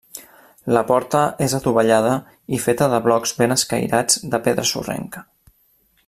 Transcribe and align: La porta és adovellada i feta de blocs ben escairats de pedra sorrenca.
La 0.75 0.81
porta 0.91 1.19
és 1.47 1.53
adovellada 1.57 2.15
i 2.59 2.61
feta 2.65 2.87
de 2.97 3.01
blocs 3.11 3.35
ben 3.43 3.55
escairats 3.59 4.17
de 4.35 4.41
pedra 4.49 4.69
sorrenca. 4.71 5.27